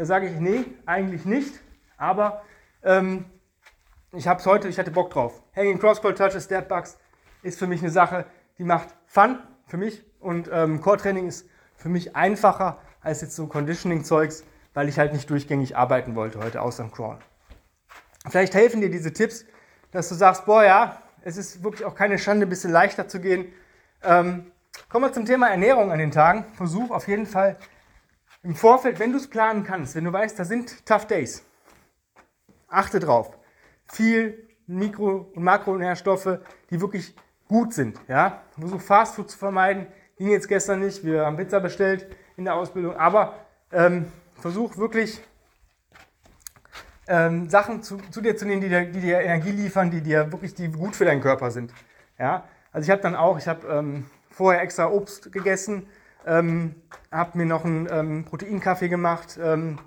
da 0.00 0.06
sage 0.06 0.28
ich, 0.28 0.40
nee, 0.40 0.64
eigentlich 0.86 1.26
nicht, 1.26 1.60
aber 1.98 2.42
ähm, 2.82 3.26
ich 4.12 4.26
habe 4.26 4.40
es 4.40 4.46
heute, 4.46 4.66
ich 4.66 4.78
hatte 4.78 4.90
Bock 4.90 5.10
drauf. 5.10 5.42
Hanging 5.54 5.78
Crosscall 5.78 6.14
Touches, 6.14 6.48
Bugs 6.48 6.96
ist 7.42 7.58
für 7.58 7.66
mich 7.66 7.82
eine 7.82 7.90
Sache, 7.90 8.24
die 8.56 8.64
macht 8.64 8.88
Fun 9.04 9.40
für 9.66 9.76
mich 9.76 10.02
und 10.18 10.48
ähm, 10.50 10.80
Core 10.80 10.96
Training 10.96 11.26
ist 11.28 11.46
für 11.76 11.90
mich 11.90 12.16
einfacher 12.16 12.78
als 13.02 13.20
jetzt 13.20 13.36
so 13.36 13.46
Conditioning-Zeugs, 13.46 14.44
weil 14.72 14.88
ich 14.88 14.98
halt 14.98 15.12
nicht 15.12 15.28
durchgängig 15.28 15.76
arbeiten 15.76 16.14
wollte 16.14 16.42
heute 16.42 16.62
außer 16.62 16.82
im 16.82 16.92
Crawl. 16.92 17.18
Vielleicht 18.30 18.54
helfen 18.54 18.80
dir 18.80 18.88
diese 18.88 19.12
Tipps, 19.12 19.44
dass 19.90 20.08
du 20.08 20.14
sagst, 20.14 20.46
boah 20.46 20.64
ja, 20.64 21.02
es 21.20 21.36
ist 21.36 21.62
wirklich 21.62 21.84
auch 21.84 21.94
keine 21.94 22.16
Schande, 22.18 22.46
ein 22.46 22.48
bisschen 22.48 22.72
leichter 22.72 23.06
zu 23.06 23.20
gehen. 23.20 23.52
Ähm, 24.02 24.50
kommen 24.88 25.04
wir 25.04 25.12
zum 25.12 25.26
Thema 25.26 25.48
Ernährung 25.48 25.92
an 25.92 25.98
den 25.98 26.10
Tagen. 26.10 26.46
Versuch 26.54 26.90
auf 26.90 27.06
jeden 27.06 27.26
Fall 27.26 27.58
im 28.42 28.54
Vorfeld, 28.54 28.98
wenn 28.98 29.12
du 29.12 29.18
es 29.18 29.28
planen 29.28 29.64
kannst, 29.64 29.94
wenn 29.94 30.04
du 30.04 30.12
weißt, 30.12 30.38
da 30.38 30.44
sind 30.44 30.86
Tough 30.86 31.06
Days, 31.06 31.44
achte 32.68 33.00
drauf. 33.00 33.36
Viel 33.86 34.48
Mikro- 34.66 35.30
und 35.34 35.42
Makronährstoffe, 35.42 36.38
die 36.70 36.80
wirklich 36.80 37.14
gut 37.48 37.74
sind. 37.74 38.00
Ja? 38.08 38.42
Versuch 38.58 38.80
Fastfood 38.80 39.30
zu 39.30 39.36
vermeiden. 39.36 39.86
Ging 40.16 40.30
jetzt 40.30 40.48
gestern 40.48 40.80
nicht. 40.80 41.04
Wir 41.04 41.26
haben 41.26 41.36
Pizza 41.36 41.60
bestellt 41.60 42.06
in 42.36 42.44
der 42.44 42.54
Ausbildung. 42.54 42.96
Aber 42.96 43.34
ähm, 43.72 44.06
versuch 44.34 44.76
wirklich 44.76 45.20
ähm, 47.08 47.48
Sachen 47.50 47.82
zu, 47.82 47.96
zu, 48.10 48.20
dir 48.20 48.36
zu 48.36 48.46
nehmen, 48.46 48.60
die 48.60 48.68
dir, 48.68 48.84
die 48.84 49.00
dir, 49.00 49.20
Energie 49.20 49.50
liefern, 49.50 49.90
die 49.90 50.00
dir 50.00 50.30
wirklich 50.30 50.54
die 50.54 50.68
gut 50.68 50.94
für 50.94 51.04
deinen 51.04 51.20
Körper 51.20 51.50
sind. 51.50 51.72
Ja? 52.18 52.44
Also 52.72 52.86
ich 52.86 52.90
habe 52.90 53.02
dann 53.02 53.16
auch, 53.16 53.38
ich 53.38 53.48
habe 53.48 53.66
ähm, 53.66 54.06
vorher 54.30 54.62
extra 54.62 54.88
Obst 54.88 55.32
gegessen, 55.32 55.88
ähm, 56.26 56.74
habe 57.10 57.38
mir 57.38 57.46
noch 57.46 57.64
einen 57.64 57.88
ähm, 57.90 58.24
Proteinkaffee 58.24 58.88
gemacht, 58.88 59.38
ähm, 59.42 59.78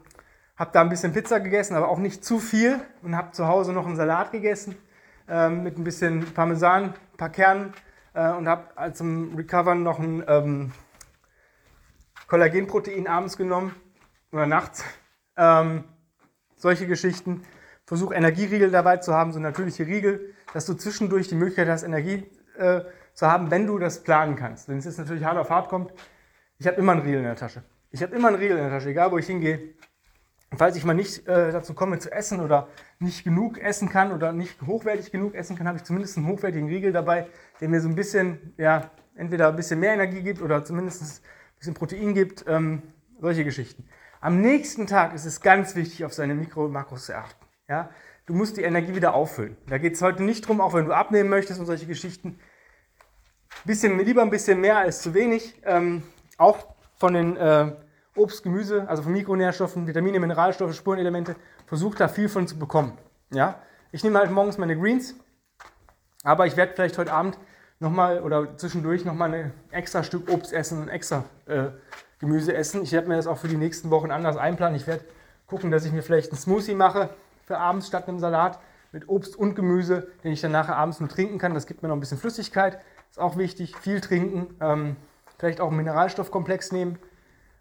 habe 0.56 0.72
da 0.74 0.82
ein 0.82 0.90
bisschen 0.90 1.14
Pizza 1.14 1.40
gegessen, 1.40 1.76
aber 1.76 1.90
auch 1.90 1.98
nicht 1.98 2.24
zu 2.24 2.40
viel 2.40 2.80
und 3.02 3.16
habe 3.16 3.32
zu 3.32 3.48
Hause 3.48 3.74
noch 3.74 3.86
einen 3.86 3.96
Salat 3.96 4.32
gegessen 4.32 4.76
ähm, 5.28 5.64
mit 5.64 5.78
ein 5.78 5.84
bisschen 5.84 6.34
Parmesan, 6.34 6.94
ein 6.94 7.18
paar 7.18 7.30
Kernen 7.30 7.74
äh, 8.14 8.32
und 8.32 8.48
habe 8.48 8.94
zum 8.94 9.36
Recovern 9.36 9.84
noch 9.84 10.00
ein 10.00 10.24
ähm, 10.28 10.72
Kollagenprotein 12.28 13.08
abends 13.08 13.38
genommen 13.38 13.76
oder 14.32 14.46
nachts. 14.46 14.84
Ähm, 15.38 15.84
solche 16.56 16.88
Geschichten. 16.88 17.44
Versuch 17.86 18.14
Energieriegel 18.14 18.72
dabei 18.72 18.98
zu 18.98 19.14
haben, 19.14 19.34
so 19.34 19.40
natürliche 19.40 19.86
Riegel, 19.86 20.34
dass 20.54 20.66
du 20.66 20.74
zwischendurch 20.74 21.28
die 21.28 21.36
Möglichkeit 21.36 21.68
hast, 21.68 21.84
Energie 21.84 22.24
äh, 22.58 22.82
zu 23.14 23.28
haben, 23.28 23.52
wenn 23.52 23.68
du 23.68 23.78
das 23.78 24.04
planen 24.04 24.36
kannst. 24.36 24.70
Wenn 24.70 24.78
es 24.78 24.86
jetzt 24.86 24.98
natürlich 24.98 25.26
hart 25.26 25.38
auf 25.38 25.50
hart 25.50 25.68
kommt, 25.68 25.94
ich 26.64 26.68
habe 26.68 26.78
immer 26.78 26.94
einen 26.94 27.02
Riegel 27.02 27.18
in 27.18 27.26
der 27.26 27.36
Tasche. 27.36 27.62
Ich 27.92 28.02
habe 28.02 28.16
immer 28.16 28.30
einen 28.30 28.38
Riegel 28.38 28.56
in 28.56 28.64
der 28.64 28.72
Tasche, 28.72 28.88
egal 28.88 29.12
wo 29.12 29.18
ich 29.18 29.28
hingehe. 29.28 29.76
Und 30.50 30.60
falls 30.60 30.78
ich 30.78 30.86
mal 30.86 30.94
nicht 30.94 31.28
äh, 31.28 31.52
dazu 31.52 31.74
komme 31.74 32.00
zu 32.00 32.10
essen 32.10 32.40
oder 32.40 32.70
nicht 33.00 33.26
genug 33.26 33.58
essen 33.58 33.90
kann 33.90 34.14
oder 34.14 34.32
nicht 34.32 34.62
hochwertig 34.62 35.12
genug 35.12 35.36
essen 35.36 35.58
kann, 35.58 35.68
habe 35.68 35.80
ich 35.80 35.84
zumindest 35.84 36.16
einen 36.16 36.28
hochwertigen 36.28 36.70
Riegel 36.70 36.94
dabei, 36.94 37.28
der 37.60 37.68
mir 37.68 37.82
so 37.82 37.90
ein 37.90 37.96
bisschen, 37.96 38.54
ja, 38.56 38.92
entweder 39.14 39.50
ein 39.50 39.58
bisschen 39.58 39.82
mehr 39.82 39.94
Energie 39.94 40.22
gibt 40.22 40.42
oder 40.42 40.64
zumindest 40.64 41.02
ein 41.02 41.58
bisschen 41.58 41.74
Protein 41.74 42.14
gibt. 42.14 42.46
Ähm, 42.48 42.84
solche 43.20 43.44
Geschichten. 43.44 43.86
Am 44.22 44.40
nächsten 44.40 44.88
Tag 44.88 45.14
ist 45.14 45.26
es 45.26 45.42
ganz 45.42 45.76
wichtig, 45.76 46.06
auf 46.06 46.14
seine 46.14 46.34
Mikro- 46.34 46.64
und 46.64 46.72
Makros 46.72 47.08
zu 47.08 47.18
achten. 47.18 47.46
Ja? 47.68 47.90
Du 48.26 48.34
musst 48.34 48.56
die 48.56 48.62
Energie 48.62 48.96
wieder 48.96 49.16
auffüllen. 49.16 49.58
Da 49.68 49.80
geht 49.80 49.96
es 49.96 50.02
heute 50.02 50.24
nicht 50.24 50.48
drum, 50.48 50.62
auch 50.62 50.74
wenn 50.74 50.86
du 50.86 50.94
abnehmen 50.94 51.30
möchtest 51.30 51.60
und 51.60 51.66
solche 51.66 51.88
Geschichten. 51.88 52.40
bisschen, 53.66 54.00
lieber 54.00 54.22
ein 54.22 54.30
bisschen 54.30 54.62
mehr 54.62 54.78
als 54.78 55.02
zu 55.02 55.14
wenig. 55.14 55.62
Ähm, 55.66 56.04
auch 56.38 56.76
von 56.96 57.14
den 57.14 57.38
äh, 57.38 57.72
Obst, 58.16 58.44
Gemüse, 58.44 58.88
also 58.88 59.04
von 59.04 59.12
Mikronährstoffen, 59.12 59.88
Vitamine, 59.88 60.20
Mineralstoffe, 60.20 60.76
Spurenelemente, 60.76 61.36
versucht 61.66 62.00
da 62.00 62.08
viel 62.08 62.30
von 62.30 62.48
zu 62.48 62.58
bekommen. 62.58 62.98
Ja? 63.32 63.60
Ich 63.92 64.04
nehme 64.04 64.20
halt 64.20 64.32
morgens 64.32 64.58
meine 64.58 64.78
Greens, 64.78 65.16
aber 66.24 66.46
ich 66.46 66.56
werde 66.56 66.74
vielleicht 66.74 66.98
heute 66.98 67.12
Abend 67.12 67.38
nochmal 67.80 68.22
oder 68.22 68.58
zwischendurch 68.58 69.06
nochmal 69.06 69.34
ein 69.34 69.54
extra 69.72 70.04
Stück 70.04 70.32
Obst 70.32 70.54
essen, 70.54 70.84
ein 70.84 70.90
extra 70.90 71.26
äh, 71.48 71.66
Gemüse 72.20 72.56
essen. 72.56 72.84
Ich 72.84 72.92
werde 72.92 73.08
mir 73.08 73.18
das 73.18 73.28
auch 73.28 73.38
für 73.38 73.48
die 73.48 73.58
nächsten 73.58 73.90
Wochen 73.90 74.12
anders 74.12 74.38
einplanen. 74.38 74.76
Ich 74.76 74.88
werde 74.88 75.04
gucken, 75.48 75.72
dass 75.72 75.86
ich 75.86 75.92
mir 75.92 76.04
vielleicht 76.04 76.32
einen 76.32 76.40
Smoothie 76.40 76.76
mache 76.76 77.10
für 77.46 77.58
abends 77.58 77.88
statt 77.88 78.08
einem 78.08 78.20
Salat 78.20 78.60
mit 78.92 79.10
Obst 79.10 79.36
und 79.36 79.56
Gemüse, 79.56 80.08
den 80.24 80.32
ich 80.32 80.40
dann 80.40 80.52
nachher 80.52 80.78
abends 80.78 81.00
nur 81.00 81.10
trinken 81.10 81.40
kann. 81.40 81.54
Das 81.54 81.66
gibt 81.66 81.82
mir 81.82 81.90
noch 81.90 81.98
ein 81.98 82.00
bisschen 82.00 82.18
Flüssigkeit. 82.18 82.80
Ist 83.10 83.20
auch 83.20 83.38
wichtig. 83.38 83.76
Viel 83.78 84.00
trinken. 84.00 84.56
Ähm, 84.62 84.96
vielleicht 85.44 85.60
auch 85.60 85.68
einen 85.68 85.78
Mineralstoffkomplex 85.78 86.72
nehmen. 86.72 86.98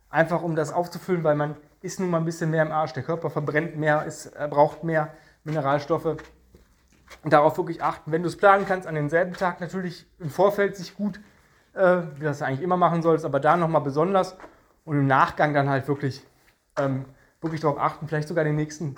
Einfach 0.09 0.43
um 0.43 0.55
das 0.55 0.73
aufzufüllen, 0.73 1.25
weil 1.25 1.35
man 1.35 1.57
ist 1.81 1.99
nun 1.99 2.11
mal 2.11 2.19
ein 2.19 2.25
bisschen 2.25 2.49
mehr 2.51 2.63
im 2.63 2.71
Arsch. 2.71 2.93
Der 2.93 3.03
Körper 3.03 3.29
verbrennt 3.29 3.77
mehr, 3.77 4.05
ist, 4.05 4.33
braucht 4.51 4.85
mehr 4.85 5.13
Mineralstoffe. 5.43 6.17
Und 7.25 7.33
darauf 7.33 7.57
wirklich 7.59 7.83
achten. 7.83 8.13
Wenn 8.13 8.23
du 8.23 8.29
es 8.29 8.37
planen 8.37 8.67
kannst, 8.67 8.87
an 8.87 8.95
denselben 8.95 9.33
Tag 9.33 9.61
natürlich 9.61 10.07
im 10.21 10.31
Vorfeld 10.31 10.77
sich 10.77 10.95
gut, 10.95 11.19
äh, 11.75 12.03
wie 12.15 12.25
das 12.25 12.41
eigentlich 12.41 12.63
immer 12.63 12.77
machen 12.77 13.03
sollst, 13.03 13.25
aber 13.25 13.41
da 13.41 13.57
nochmal 13.57 13.81
besonders 13.81 14.37
und 14.85 14.97
im 14.97 15.09
Nachgang 15.09 15.53
dann 15.53 15.69
halt 15.69 15.89
wirklich, 15.89 16.25
ähm, 16.79 17.05
wirklich 17.41 17.63
darauf 17.63 17.81
achten, 17.81 18.07
vielleicht 18.07 18.29
sogar 18.29 18.45
den 18.45 18.55
nächsten 18.55 18.95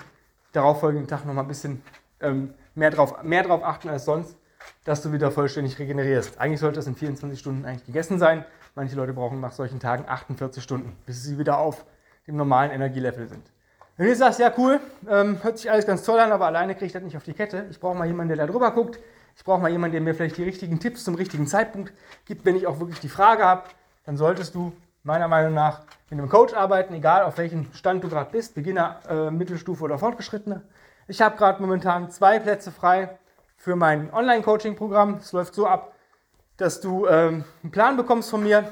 darauffolgenden 0.53 1.09
Tag 1.09 1.25
nochmal 1.25 1.45
ein 1.45 1.49
bisschen 1.49 1.83
ähm, 2.21 2.53
mehr, 2.75 2.91
drauf, 2.91 3.23
mehr 3.23 3.45
drauf 3.45 3.65
achten 3.65 3.89
als 3.89 4.05
sonst, 4.05 4.37
dass 4.85 5.03
du 5.03 5.13
wieder 5.13 5.31
vollständig 5.31 5.79
regenerierst. 5.79 6.39
Eigentlich 6.39 6.61
sollte 6.61 6.77
das 6.77 6.87
in 6.87 6.95
24 6.95 7.41
Stunden 7.41 7.65
eigentlich 7.65 7.87
gegessen 7.87 8.19
sein. 8.19 8.45
Manche 8.77 8.97
Leute 8.97 9.13
brauchen 9.13 9.41
nach 9.41 9.53
solchen 9.53 9.79
Tagen 9.79 10.05
48 10.09 10.61
Stunden, 10.61 10.97
bis 11.07 11.23
sie 11.23 11.39
wieder 11.39 11.59
auf 11.59 11.85
dem 12.27 12.37
normalen 12.37 12.73
Energielevel 12.73 13.29
sind. 13.29 13.45
Wenn 13.97 14.09
du 14.09 14.17
sagst, 14.17 14.41
ja 14.41 14.53
cool, 14.59 14.81
ähm, 15.09 15.39
hört 15.45 15.59
sich 15.59 15.71
alles 15.71 15.87
ganz 15.87 16.03
toll 16.03 16.19
an, 16.19 16.33
aber 16.33 16.47
alleine 16.47 16.75
kriege 16.75 16.87
ich 16.87 16.93
das 16.93 17.03
nicht 17.05 17.17
auf 17.17 17.23
die 17.23 17.35
Kette. 17.35 17.67
Ich 17.71 17.79
brauche 17.79 17.97
mal 17.97 18.09
jemanden, 18.09 18.35
der 18.35 18.47
da 18.47 18.53
drüber 18.53 18.73
guckt. 18.73 18.99
Ich 19.37 19.45
brauche 19.45 19.61
mal 19.61 19.71
jemanden, 19.71 19.93
der 19.93 20.01
mir 20.01 20.15
vielleicht 20.15 20.37
die 20.39 20.43
richtigen 20.43 20.81
Tipps 20.81 21.05
zum 21.05 21.15
richtigen 21.15 21.47
Zeitpunkt 21.47 21.93
gibt, 22.25 22.45
wenn 22.45 22.57
ich 22.57 22.67
auch 22.67 22.81
wirklich 22.81 22.99
die 22.99 23.09
Frage 23.09 23.45
habe. 23.45 23.63
Dann 24.07 24.17
solltest 24.17 24.57
du 24.57 24.73
meiner 25.05 25.29
Meinung 25.29 25.55
nach 25.55 25.83
mit 26.11 26.19
einem 26.19 26.29
Coach 26.29 26.53
arbeiten, 26.55 26.95
egal 26.95 27.23
auf 27.23 27.39
welchem 27.39 27.73
Stand 27.75 28.03
du 28.03 28.09
gerade 28.09 28.31
bist, 28.33 28.57
Beginner, 28.57 28.99
äh, 29.09 29.31
Mittelstufe 29.31 29.85
oder 29.85 29.99
Fortgeschrittene. 29.99 30.63
Ich 31.07 31.23
habe 31.23 31.37
gerade 31.37 31.63
momentan 31.63 32.11
zwei 32.11 32.41
Plätze 32.41 32.73
frei 32.73 33.19
für 33.57 33.77
mein 33.77 34.13
Online-Coaching-Programm. 34.13 35.19
Es 35.21 35.31
läuft 35.31 35.55
so 35.55 35.69
ab, 35.69 35.94
dass 36.57 36.81
du 36.81 37.07
ähm, 37.07 37.45
einen 37.63 37.73
Plan 37.73 37.97
bekommst 37.97 38.31
von 38.31 38.43
mir 38.43 38.65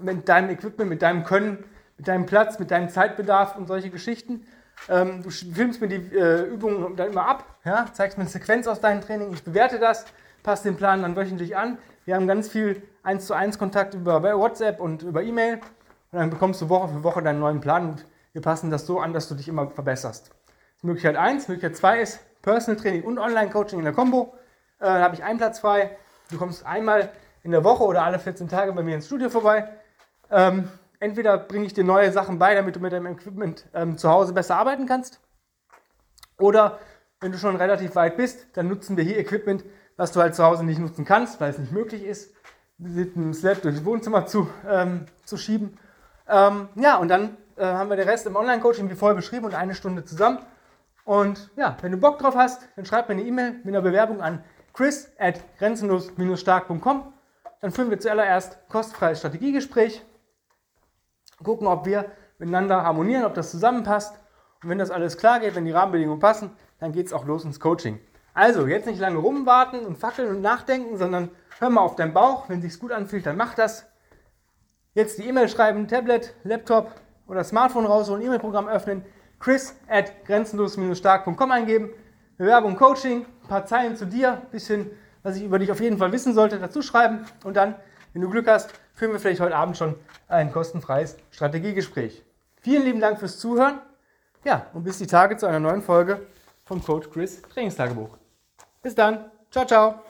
mit 0.00 0.28
deinem 0.28 0.50
Equipment, 0.50 0.88
mit 0.90 1.02
deinem 1.02 1.24
Können, 1.24 1.64
mit 1.96 2.08
deinem 2.08 2.26
Platz, 2.26 2.58
mit 2.58 2.70
deinem 2.70 2.88
Zeitbedarf 2.88 3.56
und 3.56 3.66
solche 3.66 3.90
Geschichten. 3.90 4.46
Ähm, 4.88 5.22
du 5.22 5.30
filmst 5.30 5.80
mir 5.80 5.88
die 5.88 6.16
äh, 6.16 6.42
Übungen 6.44 6.94
dann 6.96 7.10
immer 7.10 7.26
ab, 7.26 7.44
ja, 7.64 7.86
zeigst 7.92 8.16
mir 8.16 8.22
eine 8.22 8.30
Sequenz 8.30 8.66
aus 8.68 8.80
deinem 8.80 9.00
Training, 9.00 9.32
ich 9.32 9.42
bewerte 9.42 9.78
das, 9.78 10.04
passe 10.42 10.64
den 10.64 10.76
Plan 10.76 11.02
dann 11.02 11.16
wöchentlich 11.16 11.56
an. 11.56 11.78
Wir 12.04 12.14
haben 12.14 12.28
ganz 12.28 12.48
viel 12.48 12.82
1 13.02 13.26
zu 13.26 13.34
1 13.34 13.58
Kontakt 13.58 13.94
über 13.94 14.22
WhatsApp 14.22 14.80
und 14.80 15.02
über 15.02 15.22
E-Mail 15.22 15.60
und 16.12 16.18
dann 16.18 16.30
bekommst 16.30 16.62
du 16.62 16.68
Woche 16.68 16.88
für 16.88 17.02
Woche 17.02 17.22
deinen 17.22 17.40
neuen 17.40 17.60
Plan 17.60 17.90
und 17.90 18.04
wir 18.32 18.42
passen 18.42 18.70
das 18.70 18.86
so 18.86 19.00
an, 19.00 19.12
dass 19.12 19.28
du 19.28 19.34
dich 19.34 19.48
immer 19.48 19.68
verbesserst. 19.68 20.30
Möglichkeit 20.82 21.16
1. 21.16 21.48
Möglichkeit 21.48 21.76
2 21.76 22.00
ist 22.00 22.42
Personal 22.42 22.80
Training 22.80 23.02
und 23.02 23.18
Online-Coaching 23.18 23.80
in 23.80 23.84
der 23.84 23.94
Combo. 23.94 24.34
Äh, 24.78 24.84
da 24.84 25.00
habe 25.00 25.14
ich 25.16 25.24
einen 25.24 25.38
Platz 25.38 25.58
frei. 25.58 25.96
Du 26.30 26.36
kommst 26.36 26.66
einmal 26.66 27.10
in 27.42 27.52
der 27.52 27.64
Woche 27.64 27.84
oder 27.84 28.02
alle 28.02 28.18
14 28.18 28.48
Tage 28.48 28.72
bei 28.72 28.82
mir 28.82 28.94
ins 28.94 29.06
Studio 29.06 29.30
vorbei. 29.30 29.68
Ähm, 30.30 30.68
entweder 31.00 31.38
bringe 31.38 31.64
ich 31.64 31.72
dir 31.72 31.84
neue 31.84 32.12
Sachen 32.12 32.38
bei, 32.38 32.54
damit 32.54 32.76
du 32.76 32.80
mit 32.80 32.92
deinem 32.92 33.06
Equipment 33.06 33.66
ähm, 33.72 33.96
zu 33.96 34.10
Hause 34.10 34.34
besser 34.34 34.56
arbeiten 34.56 34.86
kannst. 34.86 35.20
Oder 36.38 36.78
wenn 37.20 37.32
du 37.32 37.38
schon 37.38 37.56
relativ 37.56 37.96
weit 37.96 38.16
bist, 38.16 38.46
dann 38.54 38.68
nutzen 38.68 38.96
wir 38.96 39.04
hier 39.04 39.18
Equipment, 39.18 39.64
was 39.96 40.12
du 40.12 40.20
halt 40.20 40.34
zu 40.34 40.44
Hause 40.44 40.64
nicht 40.64 40.78
nutzen 40.78 41.04
kannst, 41.04 41.40
weil 41.40 41.50
es 41.50 41.58
nicht 41.58 41.72
möglich 41.72 42.04
ist, 42.04 42.34
mit 42.76 43.16
einem 43.16 43.32
Sled 43.32 43.64
durchs 43.64 43.84
Wohnzimmer 43.84 44.26
zu, 44.26 44.48
ähm, 44.68 45.06
zu 45.24 45.36
schieben. 45.36 45.78
Ähm, 46.28 46.68
ja, 46.76 46.98
und 46.98 47.08
dann 47.08 47.36
äh, 47.56 47.64
haben 47.64 47.88
wir 47.88 47.96
den 47.96 48.08
Rest 48.08 48.26
im 48.26 48.36
Online-Coaching 48.36 48.90
wie 48.90 48.94
vorher 48.94 49.16
beschrieben 49.16 49.46
und 49.46 49.54
eine 49.54 49.74
Stunde 49.74 50.04
zusammen. 50.04 50.38
Und 51.04 51.50
ja, 51.56 51.76
wenn 51.80 51.90
du 51.90 51.98
Bock 51.98 52.18
drauf 52.18 52.36
hast, 52.36 52.68
dann 52.76 52.84
schreib 52.84 53.08
mir 53.08 53.14
eine 53.14 53.24
E-Mail 53.24 53.52
mit 53.64 53.68
einer 53.68 53.80
Bewerbung 53.80 54.20
an 54.20 54.44
chris 54.78 55.10
at 55.18 55.40
grenzenlos-stark.com. 55.58 57.12
Dann 57.60 57.72
führen 57.72 57.90
wir 57.90 57.98
zuallererst 57.98 58.58
kostenfreies 58.68 59.18
Strategiegespräch, 59.18 60.04
gucken, 61.42 61.66
ob 61.66 61.84
wir 61.84 62.12
miteinander 62.38 62.84
harmonieren, 62.84 63.24
ob 63.24 63.34
das 63.34 63.50
zusammenpasst. 63.50 64.14
Und 64.62 64.68
wenn 64.68 64.78
das 64.78 64.92
alles 64.92 65.18
klar 65.18 65.40
geht, 65.40 65.56
wenn 65.56 65.64
die 65.64 65.72
Rahmenbedingungen 65.72 66.20
passen, 66.20 66.52
dann 66.78 66.92
geht 66.92 67.08
es 67.08 67.12
auch 67.12 67.26
los 67.26 67.44
ins 67.44 67.58
Coaching. 67.58 67.98
Also, 68.34 68.68
jetzt 68.68 68.86
nicht 68.86 69.00
lange 69.00 69.18
rumwarten 69.18 69.84
und 69.84 69.98
fackeln 69.98 70.28
und 70.28 70.42
nachdenken, 70.42 70.96
sondern 70.96 71.30
hör 71.58 71.70
mal 71.70 71.80
auf 71.80 71.96
deinen 71.96 72.14
Bauch. 72.14 72.48
Wenn 72.48 72.58
es 72.60 72.72
sich 72.72 72.80
gut 72.80 72.92
anfühlt, 72.92 73.26
dann 73.26 73.36
mach 73.36 73.54
das. 73.54 73.84
Jetzt 74.94 75.18
die 75.18 75.26
E-Mail 75.26 75.48
schreiben, 75.48 75.88
Tablet, 75.88 76.36
Laptop 76.44 76.92
oder 77.26 77.42
Smartphone 77.42 77.86
rausholen, 77.86 78.24
E-Mail-Programm 78.24 78.68
öffnen, 78.68 79.04
chris 79.40 79.74
at 79.88 80.24
grenzenlos-stark.com 80.24 81.50
eingeben. 81.50 81.90
Bewerbung, 82.38 82.76
Coaching, 82.76 83.26
ein 83.42 83.48
paar 83.48 83.66
Zeilen 83.66 83.96
zu 83.96 84.06
dir, 84.06 84.34
ein 84.34 84.50
bisschen, 84.50 84.90
was 85.22 85.36
ich 85.36 85.42
über 85.42 85.58
dich 85.58 85.70
auf 85.70 85.80
jeden 85.80 85.98
Fall 85.98 86.12
wissen 86.12 86.32
sollte, 86.32 86.58
dazu 86.58 86.82
schreiben. 86.82 87.26
Und 87.44 87.56
dann, 87.56 87.74
wenn 88.12 88.22
du 88.22 88.30
Glück 88.30 88.46
hast, 88.48 88.72
führen 88.94 89.12
wir 89.12 89.20
vielleicht 89.20 89.40
heute 89.40 89.56
Abend 89.56 89.76
schon 89.76 89.96
ein 90.28 90.52
kostenfreies 90.52 91.16
Strategiegespräch. 91.32 92.24
Vielen 92.60 92.84
lieben 92.84 93.00
Dank 93.00 93.18
fürs 93.18 93.38
Zuhören. 93.38 93.80
Ja, 94.44 94.66
und 94.72 94.84
bis 94.84 94.98
die 94.98 95.06
Tage 95.06 95.36
zu 95.36 95.46
einer 95.46 95.60
neuen 95.60 95.82
Folge 95.82 96.26
vom 96.64 96.82
Coach 96.82 97.10
Chris 97.10 97.42
Trainingstagebuch. 97.42 98.16
Bis 98.82 98.94
dann. 98.94 99.30
Ciao, 99.50 99.66
ciao. 99.66 100.07